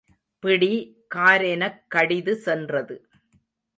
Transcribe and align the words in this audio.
பிடி 0.43 0.69
காரெனக் 1.15 1.79
கடிது 1.95 2.35
சென்றது. 2.35 2.97